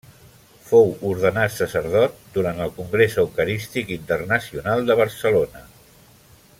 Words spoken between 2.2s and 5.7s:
durant el Congrés Eucarístic Internacional de Barcelona.